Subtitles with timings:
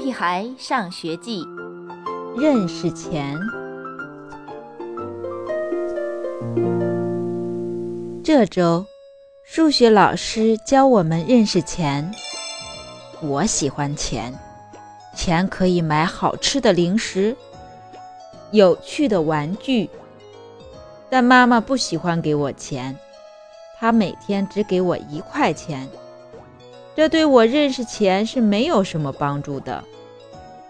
[0.00, 1.44] 屁孩上学记》
[2.40, 3.38] 认识钱。
[8.24, 8.86] 这周
[9.44, 12.10] 数学老师教我们认识钱。
[13.20, 14.32] 我喜欢钱，
[15.14, 17.36] 钱可以买好吃的零食、
[18.52, 19.90] 有趣的玩具。
[21.10, 22.96] 但妈妈不喜欢给我钱，
[23.78, 25.86] 她每天只给我一块钱。
[26.96, 29.82] 这对我认识钱是没有什么帮助的，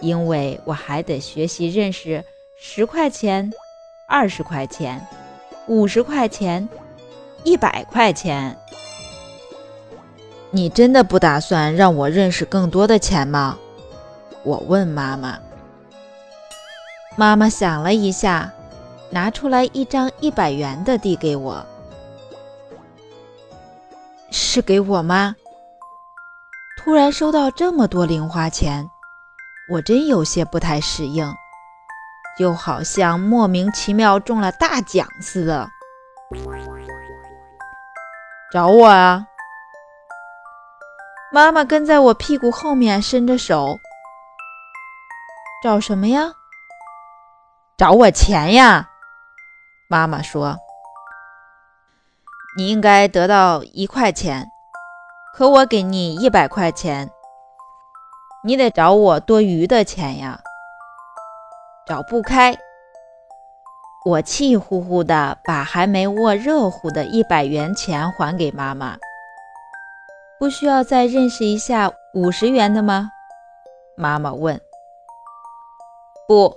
[0.00, 2.24] 因为我还得学习认识
[2.60, 3.52] 十块钱、
[4.08, 5.04] 二十块钱、
[5.66, 6.68] 五十块钱、
[7.44, 8.56] 一百块钱。
[10.50, 13.58] 你真的不打算让我认识更多的钱吗？
[14.42, 15.38] 我问妈妈。
[17.16, 18.52] 妈妈想了一下，
[19.10, 21.64] 拿出来一张一百元的递给我。
[24.30, 25.34] 是给我吗？
[26.78, 28.88] 突然收到这么多零花钱，
[29.68, 31.34] 我真有些不太适应，
[32.38, 35.68] 就好像莫名其妙中了大奖似的。
[38.52, 39.26] 找我啊！
[41.32, 43.76] 妈妈跟在我屁股后面，伸着手。
[45.64, 46.32] 找什么呀？
[47.76, 48.88] 找我钱呀！
[49.88, 50.56] 妈妈说
[52.56, 54.46] ：“你应该得到一块钱。”
[55.34, 57.10] 可我给你一百块钱，
[58.46, 60.40] 你得找我多余的钱呀。
[61.84, 62.56] 找不开，
[64.04, 68.96] 我气呼呼地把还没握热乎的一百元钱还给妈妈。
[70.38, 73.10] 不需要再认识一下五十元的吗？
[73.96, 74.60] 妈妈问。
[76.28, 76.54] 不，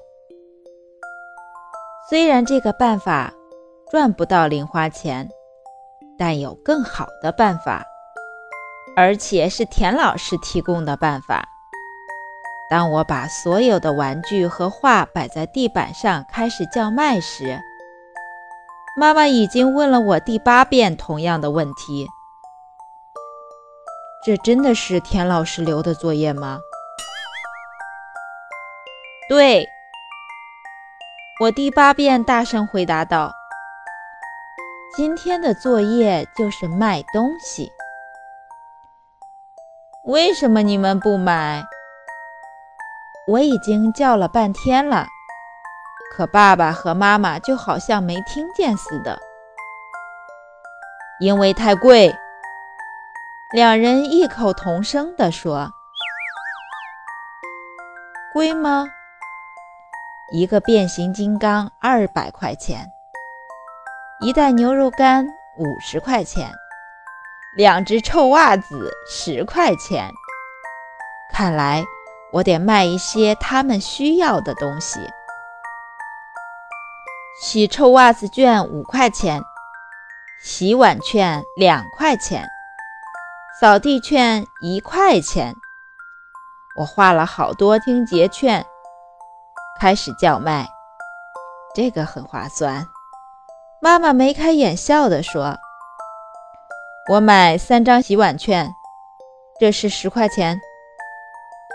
[2.08, 3.34] 虽然这个办法
[3.90, 5.28] 赚不到零花钱，
[6.20, 7.84] 但有更好的办法。
[8.96, 11.48] 而且是田老师提供的办法。
[12.70, 17.60] 当我把所有的玩具和画摆在地板上开始叫卖时，
[18.96, 22.08] 妈妈已经问了我第八遍同样的问题。
[24.24, 26.60] 这真的是田老师留的作业吗？
[29.30, 29.68] 对，
[31.42, 33.32] 我第八遍大声回答道
[34.96, 37.72] ：“今天的作业就是卖东西。”
[40.06, 41.64] 为什么你们不买？
[43.30, 45.06] 我已经叫了半天了，
[46.12, 49.20] 可爸爸和妈妈就好像没听见似的。
[51.20, 52.12] 因为太贵，
[53.54, 55.72] 两人异口同声地说
[58.34, 58.88] ：“贵吗？
[60.32, 62.88] 一个变形金刚二百块钱，
[64.22, 66.52] 一袋牛肉干五十块钱。”
[67.56, 70.10] 两只臭袜子十块钱，
[71.32, 71.84] 看来
[72.32, 75.00] 我得卖一些他们需要的东西。
[77.42, 79.42] 洗臭袜子券五块钱，
[80.44, 82.48] 洗碗券两块钱，
[83.60, 85.56] 扫地券一块钱。
[86.78, 88.66] 我画了好多清洁券，
[89.80, 90.68] 开始叫卖，
[91.74, 92.86] 这个很划算。
[93.82, 95.58] 妈妈眉开眼笑地说。
[97.12, 98.72] 我买三张洗碗券，
[99.60, 100.62] 这是十块钱。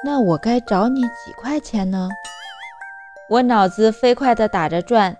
[0.04, 2.10] 那我该找你几块钱呢？
[3.30, 5.16] 我脑子飞快地打着转。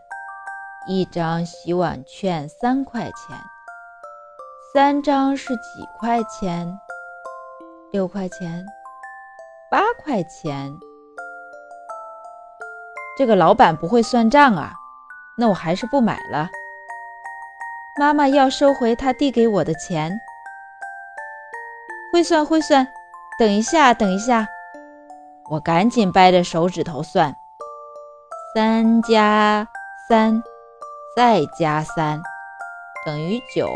[0.87, 3.35] 一张洗碗券三块钱，
[4.75, 6.79] 三张是几块钱？
[7.93, 8.63] 六块钱，
[9.71, 10.71] 八块钱。
[13.17, 14.75] 这个老板不会算账啊！
[15.39, 16.51] 那我还是不买了。
[17.99, 20.13] 妈妈要收回她递给我的钱，
[22.13, 22.87] 会算会算，
[23.39, 24.47] 等一下，等一下，
[25.51, 27.37] 我赶紧掰着手指头算，
[28.55, 29.69] 三加
[30.09, 30.43] 三
[31.15, 32.23] 再加三
[33.05, 33.69] 等于九，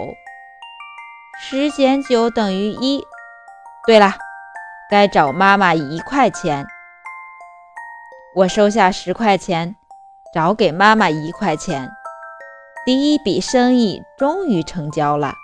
[1.39, 3.05] 十减九等于一。
[3.87, 4.15] 对了，
[4.91, 6.67] 该找妈妈一块钱，
[8.35, 9.77] 我收下十块钱，
[10.35, 11.91] 找给妈妈一块钱。
[12.87, 15.35] 第一笔生意终于成交了。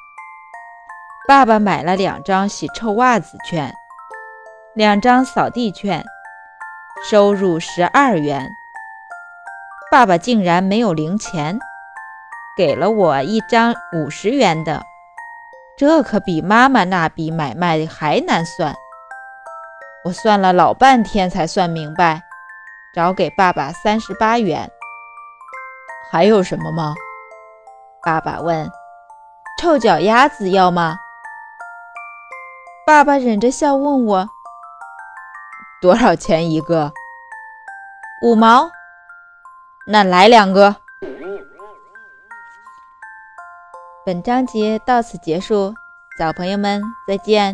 [1.28, 3.74] 爸爸买了两张洗臭袜子券，
[4.74, 6.04] 两张扫地券，
[7.02, 8.56] 收入十二元。
[9.90, 11.58] 爸爸竟然没有零钱，
[12.56, 14.82] 给了我一张五十元的，
[15.76, 18.74] 这可比妈妈那笔买卖还难算。
[20.04, 22.22] 我算了老半天才算明白，
[22.94, 24.70] 找给爸爸三十八元。
[26.10, 26.94] 还有什么吗？
[28.02, 28.70] 爸爸问
[29.58, 30.96] ：“臭脚丫子要吗？”
[32.86, 34.28] 爸爸忍着笑问我
[35.84, 36.90] ：“多少钱一个？
[38.22, 38.70] 五毛。
[39.86, 40.74] 那来两个。
[44.06, 45.74] 本章节到此结束，
[46.18, 47.52] 小朋友们再见。